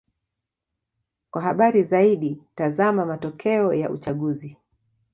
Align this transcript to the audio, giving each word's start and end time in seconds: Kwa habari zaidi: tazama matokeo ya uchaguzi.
Kwa 1.31 1.41
habari 1.41 1.83
zaidi: 1.83 2.41
tazama 2.55 3.05
matokeo 3.05 3.73
ya 3.73 3.89
uchaguzi. 3.89 4.57